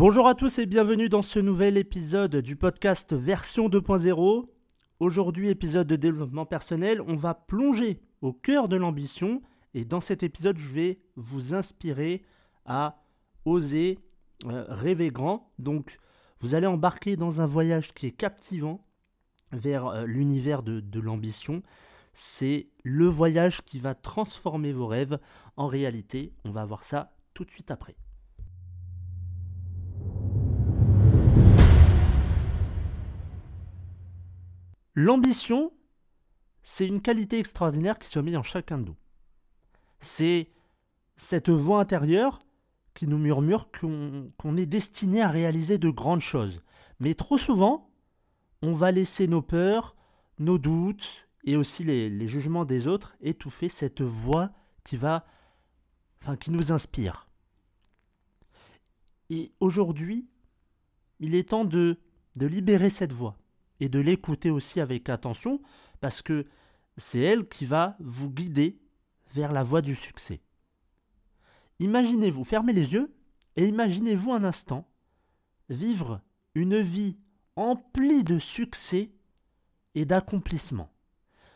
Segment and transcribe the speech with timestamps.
[0.00, 4.48] Bonjour à tous et bienvenue dans ce nouvel épisode du podcast version 2.0.
[4.98, 9.42] Aujourd'hui, épisode de développement personnel, on va plonger au cœur de l'ambition
[9.74, 12.24] et dans cet épisode, je vais vous inspirer
[12.64, 13.02] à
[13.44, 13.98] oser
[14.46, 15.52] euh, rêver grand.
[15.58, 15.98] Donc,
[16.40, 18.86] vous allez embarquer dans un voyage qui est captivant
[19.52, 21.62] vers euh, l'univers de, de l'ambition.
[22.14, 25.18] C'est le voyage qui va transformer vos rêves
[25.58, 26.32] en réalité.
[26.46, 27.96] On va voir ça tout de suite après.
[34.94, 35.72] L'ambition,
[36.62, 38.96] c'est une qualité extraordinaire qui se met en chacun de nous.
[40.00, 40.50] C'est
[41.16, 42.38] cette voix intérieure
[42.94, 46.62] qui nous murmure qu'on est destiné à réaliser de grandes choses.
[46.98, 47.90] Mais trop souvent,
[48.62, 49.94] on va laisser nos peurs,
[50.38, 54.50] nos doutes et aussi les, jugements des autres étouffer cette voix
[54.84, 55.24] qui va,
[56.20, 57.28] enfin, qui nous inspire.
[59.30, 60.28] Et aujourd'hui,
[61.20, 61.96] il est temps de
[62.36, 63.39] libérer cette voix
[63.80, 65.60] et de l'écouter aussi avec attention
[66.00, 66.46] parce que
[66.96, 68.78] c'est elle qui va vous guider
[69.34, 70.40] vers la voie du succès.
[71.78, 73.14] Imaginez-vous, fermez les yeux
[73.56, 74.86] et imaginez-vous un instant
[75.68, 76.20] vivre
[76.54, 77.16] une vie
[77.56, 79.12] emplie de succès
[79.94, 80.90] et d'accomplissement.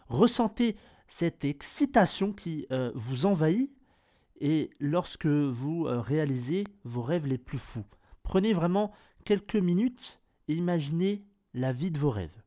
[0.08, 3.70] Ressentez cette excitation qui euh, vous envahit
[4.40, 7.84] et lorsque vous euh, réalisez vos rêves les plus fous.
[8.22, 8.92] Prenez vraiment
[9.24, 12.42] quelques minutes et imaginez la vie de vos rêves.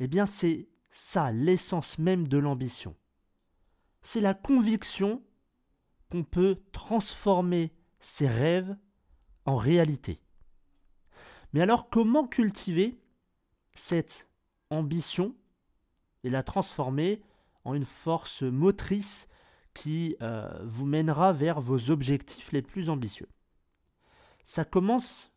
[0.00, 2.96] Eh bien c'est ça l'essence même de l'ambition.
[4.02, 5.22] C'est la conviction
[6.10, 8.76] qu'on peut transformer ses rêves
[9.44, 10.20] en réalité.
[11.52, 13.00] Mais alors comment cultiver
[13.74, 14.28] cette
[14.70, 15.34] ambition
[16.24, 17.22] et la transformer
[17.64, 19.28] en une force motrice
[19.72, 23.28] qui euh, vous mènera vers vos objectifs les plus ambitieux?
[24.44, 25.31] Ça commence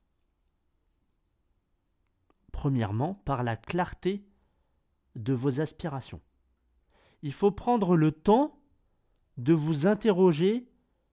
[2.56, 4.24] premièrement par la clarté
[5.18, 6.22] de vos aspirations.
[7.22, 8.58] Il faut prendre le temps
[9.36, 10.66] de vous interroger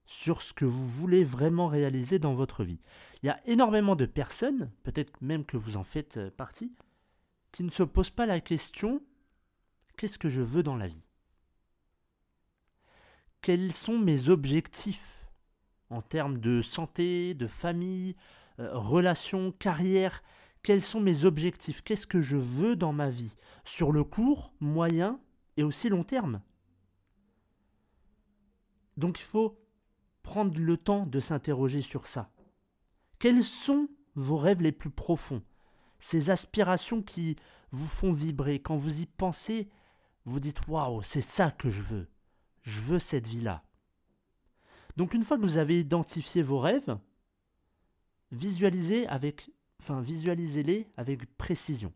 [0.05, 2.79] sur ce que vous voulez vraiment réaliser dans votre vie.
[3.21, 6.73] Il y a énormément de personnes, peut-être même que vous en faites euh, partie,
[7.51, 9.01] qui ne se posent pas la question
[9.97, 11.09] qu'est-ce que je veux dans la vie?
[13.41, 15.27] Quels sont mes objectifs
[15.89, 18.15] en termes de santé, de famille,
[18.59, 20.23] euh, relations, carrière?
[20.63, 21.81] Quels sont mes objectifs?
[21.81, 23.35] Qu'est-ce que je veux dans ma vie?
[23.65, 25.19] Sur le court, moyen
[25.57, 26.41] et aussi long terme
[28.97, 29.59] donc il faut
[30.21, 32.31] prendre le temps de s'interroger sur ça.
[33.19, 35.43] Quels sont vos rêves les plus profonds?
[35.99, 37.35] Ces aspirations qui
[37.71, 38.59] vous font vibrer.
[38.59, 39.69] Quand vous y pensez,
[40.25, 42.09] vous dites Waouh, c'est ça que je veux.
[42.61, 43.63] Je veux cette vie-là.
[44.95, 46.97] Donc une fois que vous avez identifié vos rêves,
[48.31, 49.49] visualisez avec
[49.83, 51.91] enfin visualisez-les avec précision.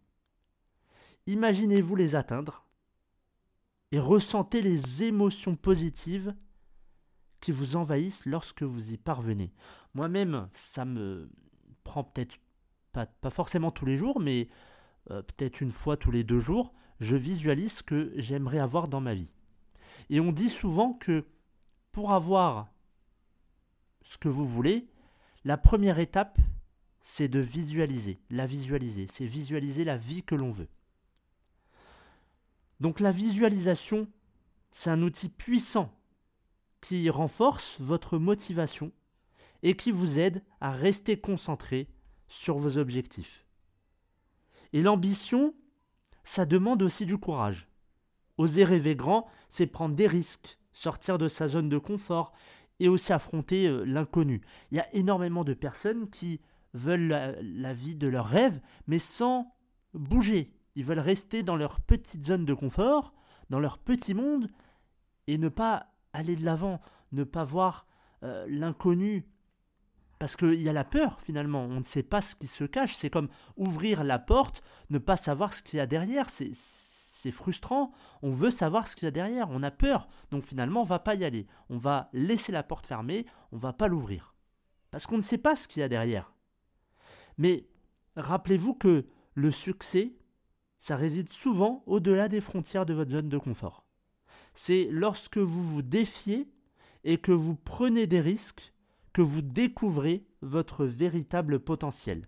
[1.26, 2.66] Imaginez-vous les atteindre
[3.94, 6.36] et ressentez les émotions positives
[7.40, 9.54] qui vous envahissent lorsque vous y parvenez.
[9.94, 11.30] Moi-même, ça me
[11.86, 12.36] prend peut-être
[12.92, 14.50] pas, forcément tous les jours, mais
[15.12, 19.00] euh, peut-être une fois tous les deux jours, je visualise ce que j'aimerais avoir dans
[19.00, 19.32] ma vie.
[20.10, 21.26] Et on dit souvent que
[21.94, 22.68] pour avoir
[24.02, 24.90] ce que vous voulez,
[25.46, 26.38] la première étape,
[27.10, 30.68] c'est de visualiser, la visualiser, c'est visualiser la vie que l'on veut.
[32.82, 34.10] Donc la visualisation,
[34.72, 35.90] c'est un outil puissant
[36.82, 38.92] qui renforce votre motivation
[39.64, 41.88] et qui vous aide à rester concentré
[42.28, 43.46] sur vos objectifs.
[44.74, 45.56] Et l'ambition,
[46.26, 47.70] ça demande aussi du courage.
[48.38, 52.34] Oser rêver grand, c'est prendre des risques, sortir de sa zone de confort
[52.82, 54.42] et aussi affronter euh, l'inconnu.
[54.72, 56.42] Il y a énormément de personnes qui
[56.78, 59.56] veulent la, vie de leurs rêves, mais sans
[59.94, 60.54] bouger.
[60.76, 63.14] Ils veulent rester dans leur petite zone de confort,
[63.50, 64.50] dans leur petit monde,
[65.28, 66.82] et ne pas aller de l'avant,
[67.12, 67.88] ne pas voir
[68.24, 69.28] euh, l'inconnu.
[70.20, 72.96] Parce qu'il y a la peur finalement, on ne sait pas ce qui se cache.
[72.96, 76.30] C'est comme ouvrir la porte, ne pas savoir ce qu'il y a derrière.
[76.30, 77.92] C'est frustrant,
[78.22, 80.08] on veut savoir ce qu'il y a derrière, on a peur.
[80.32, 81.48] Donc finalement, on va pas y aller.
[81.70, 84.36] On va laisser la porte fermée, on va pas l'ouvrir.
[84.92, 86.34] Parce qu'on ne sait pas ce qu'il y a derrière.
[87.38, 87.66] Mais
[88.16, 90.14] rappelez-vous que le succès,
[90.80, 93.88] ça réside souvent au-delà des frontières de votre zone de confort
[94.58, 96.50] c'est lorsque vous vous défiez
[97.04, 98.74] et que vous prenez des risques
[99.14, 102.28] que vous découvrez votre véritable potentiel.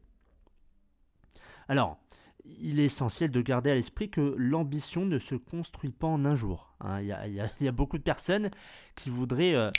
[1.68, 1.98] Alors,
[2.46, 6.36] il est essentiel de garder à l'esprit que l'ambition ne se construit pas en un
[6.36, 6.76] jour.
[6.82, 7.02] Hein.
[7.02, 8.52] Il y, a beaucoup de personnes
[8.96, 9.72] qui voudraient, euh,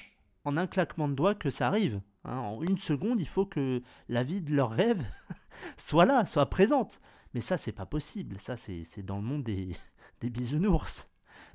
[0.44, 2.00] en un claquement de doigts, que ça arrive.
[2.24, 2.38] Hein.
[2.38, 5.02] En une seconde, il faut que la vie de leur rêve
[5.76, 7.00] soit là, soit présente.
[7.34, 8.38] Mais ça, c'est pas possible.
[8.38, 9.76] Ça, c'est dans le monde des,
[10.20, 11.08] des bisounours.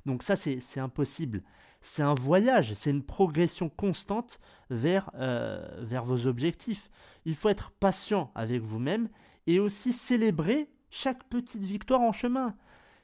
[0.04, 1.42] Donc ça, c'est impossible.
[1.80, 4.40] C'est un voyage, c'est une progression constante
[4.70, 6.90] vers, euh, vers vos objectifs.
[7.24, 9.08] Il faut être patient avec vous-même
[9.46, 12.56] et aussi célébrer chaque petite victoire en chemin.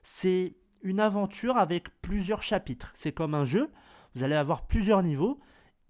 [0.03, 2.91] C'est une aventure avec plusieurs chapitres.
[2.95, 3.71] C'est comme un jeu,
[4.15, 5.39] vous allez avoir plusieurs niveaux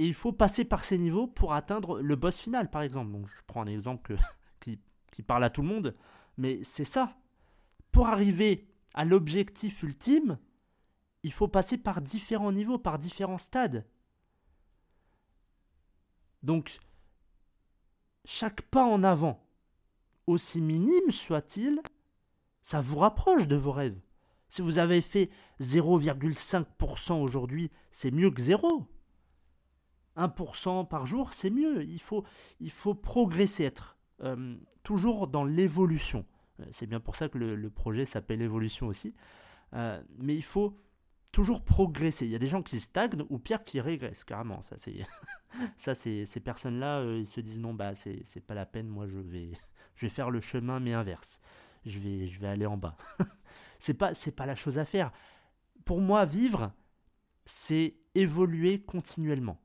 [0.02, 3.12] et il faut passer par ces niveaux pour atteindre le boss final, par exemple.
[3.24, 4.16] Je prends un exemple
[4.60, 4.80] qui,
[5.12, 5.94] qui parle à tout le monde,
[6.36, 7.16] mais c'est ça.
[7.92, 10.38] Pour arriver à l'objectif ultime,
[11.22, 13.86] il faut passer par différents niveaux, par différents stades.
[16.42, 16.80] Donc,
[18.24, 19.46] chaque pas en avant,
[20.26, 21.80] aussi minime soit-il,
[22.60, 24.00] ça vous rapproche de vos rêves.
[24.48, 28.88] Si vous avez fait 0,5% aujourd'hui, c'est mieux que 0.
[30.16, 31.84] 1% par jour, c'est mieux.
[31.84, 32.24] Il faut,
[32.60, 36.24] il faut progresser, être euh, toujours dans l'évolution.
[36.60, 39.14] Euh, c'est bien pour ça que le, projet s'appelle évolution aussi.
[39.74, 40.78] Euh, mais il faut
[41.32, 42.26] toujours progresser.
[42.26, 44.62] Il y a des gens qui stagnent ou pire qui régressent carrément.
[44.62, 45.06] Ça, c'est,
[45.76, 48.88] ça, c'est ces personnes-là, euh, ils se disent non, bah, c'est, c'est pas la peine.
[48.88, 49.52] Moi, je vais,
[49.94, 51.40] je vais faire le chemin mais inverse.
[51.84, 52.96] Je vais, je vais aller en bas.
[53.78, 55.10] c'est pas, c'est pas la chose à faire.
[55.84, 56.72] Pour moi, vivre,
[57.44, 59.58] c'est évoluer continuellement.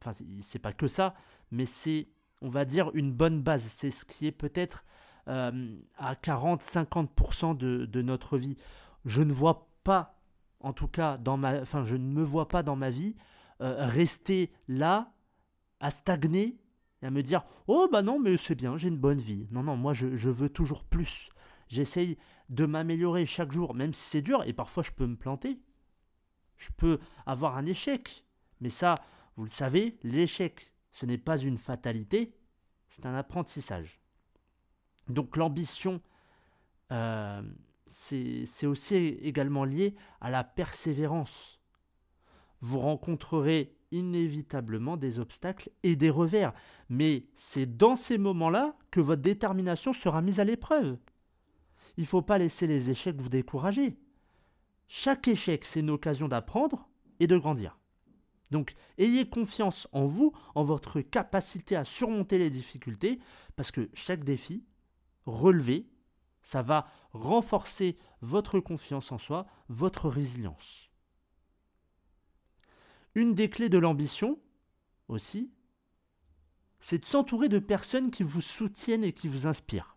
[0.00, 1.14] Enfin, c'est pas que ça,
[1.50, 2.08] mais c'est,
[2.40, 3.62] on va dire, une bonne base.
[3.62, 4.84] C'est ce qui est peut-être
[5.28, 8.56] euh, à 40-50% de, de notre vie.
[9.04, 10.18] Je ne vois pas
[10.60, 13.14] en tout cas, dans ma, enfin, je ne me vois pas dans ma vie
[13.60, 15.12] euh, rester là,
[15.80, 16.58] à stagner
[17.02, 19.46] et à me dire Oh, bah non, mais c'est bien, j'ai une bonne vie.
[19.50, 21.30] Non, non, moi, je, veux toujours plus.
[21.68, 22.18] J'essaye
[22.48, 25.60] de m'améliorer chaque jour, même si c'est dur, et parfois je peux me planter.
[26.56, 28.24] Je peux avoir un échec.
[28.60, 28.96] Mais ça,
[29.38, 32.34] vous le savez, l'échec, ce n'est pas une fatalité,
[32.88, 34.00] c'est un apprentissage.
[35.08, 36.02] Donc l'ambition,
[36.90, 37.40] euh,
[37.86, 41.60] c'est aussi également lié à la persévérance.
[42.62, 46.52] Vous rencontrerez inévitablement des obstacles et des revers,
[46.88, 50.98] mais c'est dans ces moments-là que votre détermination sera mise à l'épreuve.
[51.96, 54.00] Il ne faut pas laisser les échecs vous décourager.
[54.88, 56.88] Chaque échec, c'est une occasion d'apprendre
[57.20, 57.78] et de grandir.
[58.50, 63.20] Donc, ayez confiance en vous, en votre capacité à surmonter les difficultés,
[63.56, 64.64] parce que chaque défi,
[65.26, 65.88] relevé,
[66.42, 70.90] ça va renforcer votre confiance en soi, votre résilience.
[73.14, 74.38] Une des clés de l'ambition,
[75.08, 75.52] aussi,
[76.80, 79.96] c'est de s'entourer de personnes qui vous soutiennent et qui vous inspirent.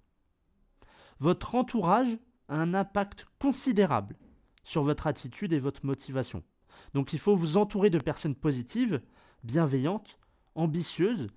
[1.19, 4.17] Votre entourage a un impact considérable
[4.63, 6.43] sur votre attitude et votre motivation.
[6.93, 9.01] Donc il faut vous entourer de personnes positives,
[9.43, 10.17] bienveillantes,
[10.55, 11.27] ambitieuses,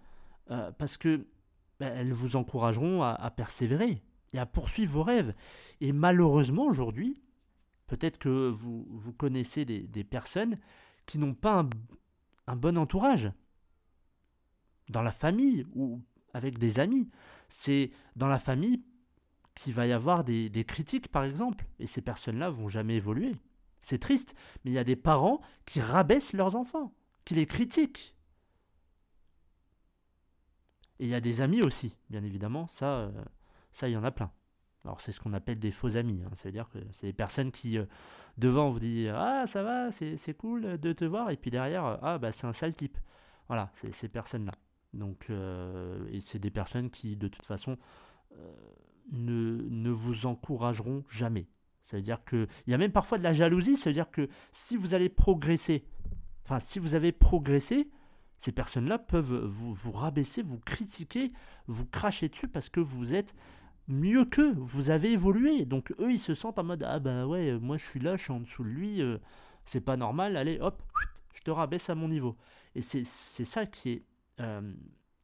[0.51, 1.27] euh, parce que
[1.81, 4.03] ben, elles vous encourageront à persévérer,
[4.35, 5.35] et à poursuivre vos rêves.
[5.81, 7.23] Et malheureusement, aujourd'hui,
[7.87, 10.59] peut-être que vous, vous connaissez des, personnes
[11.07, 11.67] qui n'ont pas
[12.47, 13.31] un, bon entourage.
[14.91, 16.03] Dans la famille ou
[16.35, 17.09] avec des amis.
[17.49, 18.83] C'est dans la famille
[19.55, 21.65] qu'il va y avoir des, des critiques, par exemple.
[21.79, 23.35] Et ces personnes-là vont jamais évoluer.
[23.85, 26.95] C'est triste, mais il y a des parents qui rabaissent leurs enfants,
[27.27, 28.17] qui les critiquent.
[30.99, 32.67] Et il y a des amis aussi, bien évidemment.
[32.69, 33.25] Ça, euh,
[33.73, 34.33] ça, il y en a plein.
[34.87, 36.23] Alors, c'est ce qu'on appelle des faux amis.
[36.25, 36.31] Hein.
[36.35, 37.85] Ça veut dire que c'est des personnes qui, euh,
[38.39, 41.31] devant, vous disent Ah, ça va, c'est cool de te voir.
[41.31, 42.97] Et puis derrière, Ah, bah, c'est un sale type.
[43.49, 44.55] Voilà, c'est ces personnes-là.
[44.95, 47.77] Donc, euh, et c'est des personnes qui, de toute façon,
[49.13, 51.49] ne vous encourageront jamais.
[51.85, 52.47] Ça veut dire que.
[52.67, 53.77] Il y a même parfois de la jalousie.
[53.77, 55.85] Ça veut dire que si vous allez progresser,
[56.45, 57.91] enfin, si vous avez progressé,
[58.39, 61.33] ces personnes-là peuvent vous, vous rabaisser, vous critiquer,
[61.67, 63.35] vous cracher dessus parce que vous êtes
[63.89, 65.65] mieux qu'eux, vous avez évolué.
[65.65, 68.25] Donc eux, ils se sentent en mode Ah bah ouais, moi je suis là, je
[68.25, 69.19] suis en dessous de lui, euh,
[69.65, 70.83] c'est pas normal, allez hop,
[71.35, 72.37] je te rabaisse à mon niveau.
[72.75, 74.05] Et c'est ça qui est
[74.41, 74.73] euh,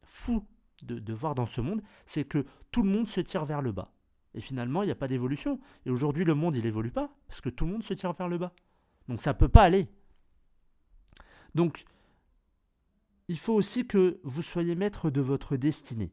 [0.05, 0.47] fou
[0.83, 3.73] de, de, voir dans ce monde, c'est que tout le monde se tire vers le
[3.73, 3.93] bas.
[4.35, 5.61] Et finalement, il n'y a pas d'évolution.
[5.87, 8.29] Et aujourd'hui, le monde, il évolue pas, parce que tout le monde se tire vers
[8.29, 8.53] le bas.
[9.09, 9.89] Donc ça peut pas aller.
[11.55, 11.85] Donc,
[13.29, 16.13] il faut aussi que vous soyez maître de votre destinée.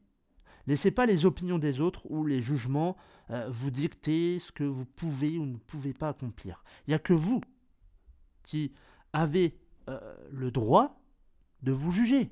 [0.66, 2.96] Laissez pas les opinions des autres ou les jugements
[3.30, 6.62] euh, vous dicter ce que vous pouvez ou ne pouvez pas accomplir.
[6.86, 7.40] Il n'y a que vous
[8.42, 8.72] qui
[9.12, 9.58] avez
[9.88, 11.00] euh, le droit
[11.62, 12.30] de vous juger.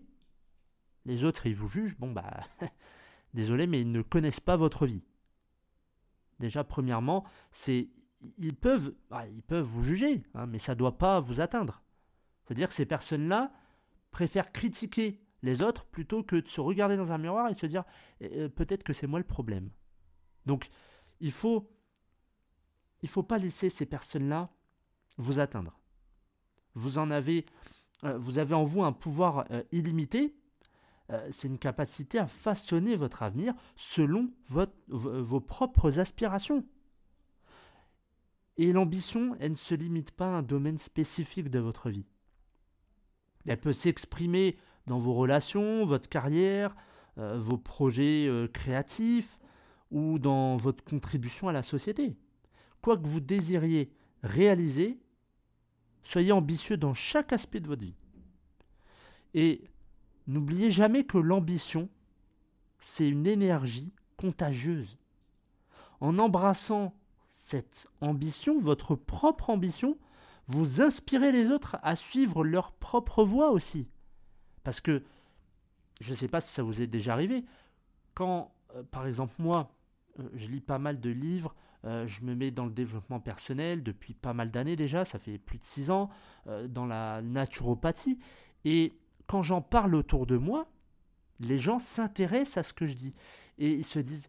[1.06, 2.40] Les autres, ils vous jugent, bon bah,
[3.34, 5.02] désolé, mais ils ne connaissent pas votre vie.
[6.38, 7.88] Déjà, premièrement, c'est
[8.38, 11.82] ils peuvent, bah, ils peuvent vous juger, hein, mais ça ne doit pas vous atteindre.
[12.44, 13.52] C'est-à-dire que ces personnes-là
[14.10, 17.84] préfèrent critiquer les autres plutôt que de se regarder dans un miroir et se dire
[18.20, 19.70] eh, eh, peut-être que c'est moi le problème.
[20.46, 20.68] Donc
[21.20, 21.70] il faut
[23.02, 24.50] il faut pas laisser ces personnes-là
[25.18, 25.78] vous atteindre.
[26.74, 27.44] Vous en avez
[28.04, 30.34] euh, vous avez en vous un pouvoir euh, illimité.
[31.10, 34.30] Euh, c'est une capacité à façonner votre avenir selon
[34.88, 36.64] vos propres aspirations.
[38.56, 42.06] Et l'ambition, elle ne se limite pas à un domaine spécifique de votre vie.
[43.46, 46.74] Elle peut s'exprimer dans vos relations, votre carrière,
[47.18, 49.38] euh, vos projets euh, créatifs
[49.90, 52.16] ou dans votre contribution à la société.
[52.82, 54.98] Quoi que vous désiriez réaliser,
[56.02, 57.94] soyez ambitieux dans chaque aspect de votre vie.
[59.34, 59.64] Et
[60.26, 61.88] n'oubliez jamais que l'ambition,
[62.78, 64.98] c'est une énergie contagieuse.
[66.00, 66.94] En embrassant
[67.32, 69.98] cette ambition, votre propre ambition,
[70.48, 73.88] vous inspirez les autres à suivre leur propre voie aussi.
[74.62, 75.02] Parce que,
[76.00, 77.44] je ne sais pas si ça vous est déjà arrivé,
[78.14, 79.70] quand, euh, par exemple, moi,
[80.18, 81.54] euh, je lis pas mal de livres,
[81.84, 85.38] euh, je me mets dans le développement personnel depuis pas mal d'années déjà, ça fait
[85.38, 86.10] plus de six ans,
[86.68, 88.20] dans la naturopathie,
[88.64, 88.92] et
[89.26, 90.68] quand j'en parle autour de moi,
[91.40, 93.14] les gens s'intéressent à ce que je dis,
[93.58, 94.28] et ils se disent,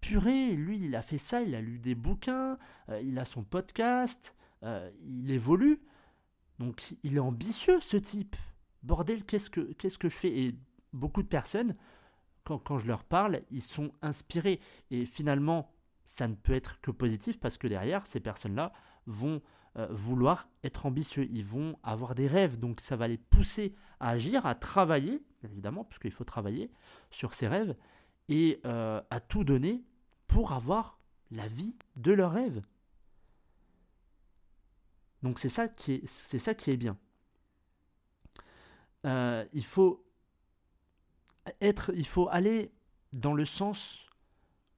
[0.00, 2.58] purée, lui, il a fait ça, il a lu des bouquins,
[3.02, 5.80] il a son podcast, il évolue,
[6.58, 8.36] donc il est ambitieux ce type.
[8.82, 10.38] Bordel, qu'est-ce que, qu'est-ce que je fais?
[10.38, 10.54] Et
[10.92, 11.74] beaucoup de personnes,
[12.44, 14.60] quand, quand, je leur parle, ils sont inspirés.
[14.90, 15.72] Et finalement,
[16.06, 18.72] ça ne peut être que positif parce que derrière, ces personnes-là
[19.06, 19.42] vont
[19.78, 21.28] euh, vouloir être ambitieux.
[21.30, 22.58] Ils vont avoir des rêves.
[22.58, 26.70] Donc ça va les pousser à agir, à travailler, évidemment, puisqu'il faut travailler
[27.10, 27.76] sur ces rêves,
[28.28, 29.84] et euh, à tout donner
[30.26, 30.98] pour avoir
[31.30, 32.62] la vie de leurs rêves.
[35.22, 36.96] Donc c'est ça qui est, ça qui est bien.
[39.04, 40.04] Euh, il faut
[41.60, 42.72] être, il faut aller
[43.12, 44.06] dans le sens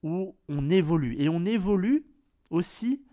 [0.02, 1.16] où on évolue.
[1.18, 2.04] Et on évolue
[2.50, 3.04] aussi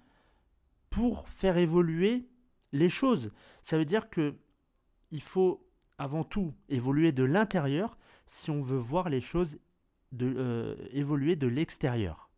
[0.95, 2.29] pour faire évoluer
[2.71, 3.33] les choses.
[3.63, 4.37] Ça veut dire que
[5.11, 9.59] il faut avant tout évoluer de l'intérieur si on veut voir les choses
[10.21, 12.29] euh, évoluer de l'extérieur.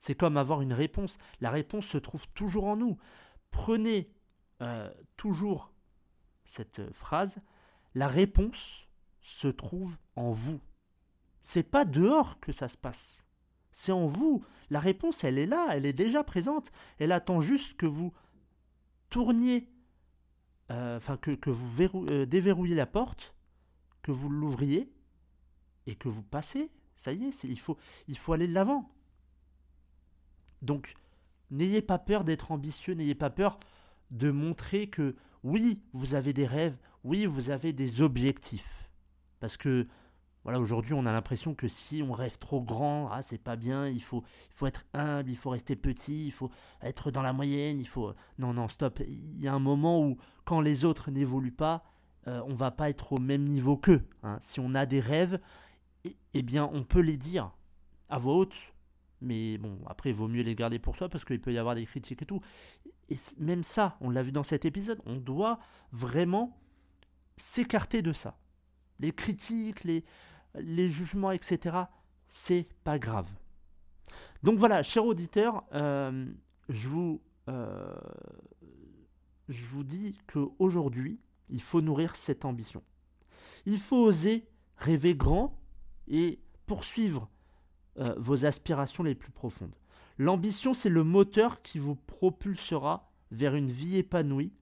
[0.00, 1.16] C'est comme avoir une réponse.
[1.40, 2.98] La réponse se trouve toujours en nous.
[3.52, 4.12] Prenez
[4.60, 5.72] euh, toujours
[6.44, 7.40] cette phrase
[7.94, 8.88] la réponse
[9.20, 10.60] se trouve en vous.
[11.40, 13.23] C'est pas dehors que ça se passe.
[13.76, 14.44] C'est en vous.
[14.70, 16.70] La réponse, elle est là, elle est déjà présente.
[16.98, 18.14] Elle attend juste que vous
[19.10, 19.68] tourniez,
[20.70, 23.34] euh, enfin que, vous euh, déverrouillez la porte,
[24.00, 24.94] que vous l'ouvriez
[25.86, 26.70] et que vous passez.
[26.94, 27.76] Ça y est, il, faut,
[28.06, 28.94] il faut aller de l'avant.
[30.62, 30.94] Donc,
[31.50, 33.58] n'ayez pas peur d'être ambitieux, n'ayez pas peur
[34.12, 38.88] de montrer que oui, vous avez des rêves, oui, vous avez des objectifs.
[39.40, 39.88] Parce que
[40.44, 43.88] voilà, aujourd'hui, on a l'impression que si on rêve trop grand, ah, c'est pas bien,
[43.88, 46.50] il faut, il faut être humble, il faut rester petit, il faut
[46.82, 48.12] être dans la moyenne, il faut...
[48.38, 49.00] Non, non, stop.
[49.00, 51.82] Il y a un moment où, quand les autres n'évoluent pas,
[52.26, 54.06] euh, on va pas être au même niveau qu'eux.
[54.22, 54.38] Hein.
[54.42, 55.40] Si on a des rêves,
[56.04, 57.50] eh, eh bien, on peut les dire
[58.10, 58.74] à voix haute.
[59.22, 61.74] Mais bon, après, il vaut mieux les garder pour soi parce qu'il peut y avoir
[61.74, 62.42] des critiques et tout.
[63.08, 65.58] Et même ça, on l'a vu dans cet épisode, on doit
[65.90, 66.58] vraiment
[67.38, 68.38] s'écarter de ça.
[69.00, 70.04] Les critiques, les,
[70.56, 71.76] les jugements, etc.,
[72.28, 73.28] c'est pas grave.
[74.42, 76.26] Donc voilà, cher auditeur, euh,
[76.68, 77.94] je, vous, euh,
[79.48, 81.18] je vous dis qu'aujourd'hui,
[81.48, 82.82] il faut nourrir cette ambition.
[83.66, 84.46] Il faut oser
[84.76, 85.58] rêver grand
[86.08, 87.30] et poursuivre
[87.98, 89.74] euh, vos aspirations les plus profondes.
[90.18, 94.52] L'ambition, c'est le moteur qui vous propulsera vers une vie épanouie,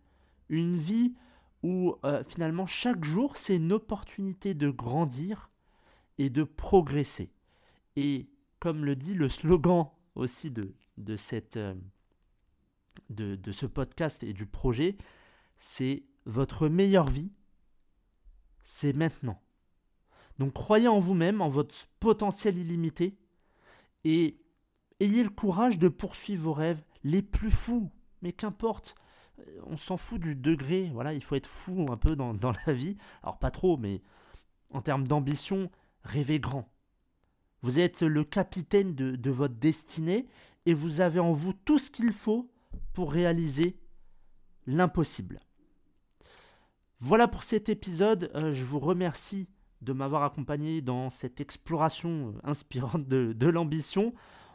[0.49, 1.14] une vie
[1.62, 1.94] où
[2.26, 5.51] finalement chaque jour, c'est une opportunité de grandir
[6.19, 7.33] et de progresser.
[7.97, 8.28] Et
[8.61, 11.75] comme le dit le slogan aussi de, de, cette, euh,
[13.11, 14.97] de, de ce podcast et du projet,
[15.57, 17.33] c'est votre meilleure vie,
[18.62, 19.40] c'est maintenant.
[20.38, 23.19] Donc croyez en vous-même, en votre potentiel illimité,
[24.04, 24.40] et
[25.00, 27.90] ayez le courage de poursuivre vos rêves les plus fous.
[28.23, 28.95] Mais qu'importe,
[29.64, 30.90] on s'en fout du degré.
[30.92, 32.97] Voilà, il faut être fou un peu dans, la vie.
[33.23, 34.02] Alors pas trop, mais
[34.73, 35.71] en termes d'ambition,
[36.04, 36.73] rêvez grand.
[37.62, 40.26] Vous êtes le capitaine de, votre destinée
[40.66, 42.50] et vous avez en vous tout ce qu'il faut
[42.92, 43.78] pour réaliser
[44.66, 45.40] l'impossible.
[46.99, 48.30] Voilà pour cet épisode.
[48.35, 49.49] Euh, je vous remercie
[49.80, 54.12] de m'avoir accompagné dans cette exploration euh, inspirante de, l'ambition.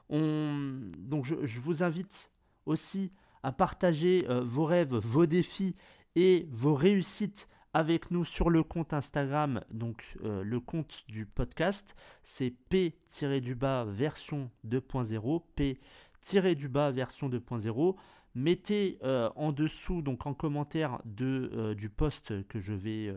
[0.09, 2.31] Donc je, je, vous invite
[2.65, 3.11] aussi
[3.43, 5.75] à partager euh, vos rêves, vos défis
[6.15, 11.95] et vos réussites avec nous sur le compte Instagram, donc euh, le compte du podcast,
[12.23, 17.95] c'est P-du-bas version 2.0, P-du-bas version 2.0.
[18.35, 23.13] Mettez euh, en dessous, donc en commentaire de, euh, du post que je, vais,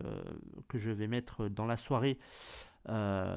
[0.67, 2.19] que je vais mettre dans la soirée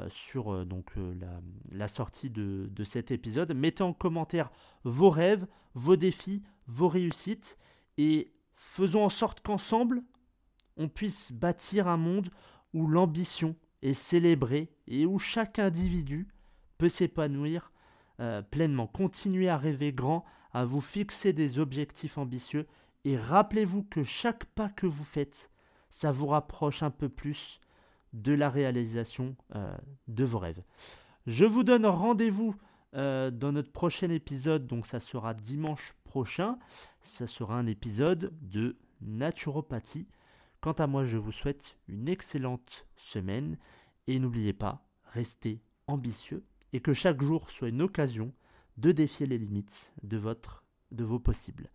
[0.09, 1.41] sur donc, la,
[1.71, 4.51] la, sortie de, de cet épisode, mettez en commentaire
[4.85, 7.59] vos rêves, vos défis, vos réussites
[7.99, 10.03] et faisons en sorte qu'ensemble,
[10.77, 12.31] on puisse bâtir un monde
[12.73, 16.29] où l'ambition est célébrée et où chaque individu
[16.79, 17.73] peut s'épanouir
[18.21, 18.87] euh, pleinement.
[18.87, 22.67] Continuez à rêver grand, à vous fixer des objectifs ambitieux
[23.05, 25.51] et rappelez-vous que chaque pas que vous faites,
[25.91, 27.61] ça vous rapproche un peu plus
[28.13, 29.77] de la réalisation euh,
[30.09, 30.63] de vos rêves.
[31.27, 32.55] Je vous donne rendez-vous
[32.95, 36.59] euh, dans notre prochain épisode, donc ça sera dimanche prochain.
[37.01, 40.07] Ça sera un épisode de naturopathie.
[40.65, 43.59] Quant à moi, je vous souhaite une excellente semaine
[44.07, 46.43] et n'oubliez pas, restez ambitieux
[46.73, 48.33] et que chaque jour soit une occasion
[48.79, 51.69] de défier les limites de vos possibles.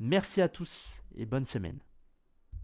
[0.00, 1.78] Merci à tous et bonne semaine.